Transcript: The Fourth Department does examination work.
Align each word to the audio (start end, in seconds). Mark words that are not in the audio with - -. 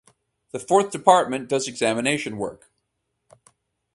The 0.51 0.57
Fourth 0.59 0.89
Department 0.89 1.47
does 1.47 1.67
examination 1.67 2.37
work. 2.37 2.71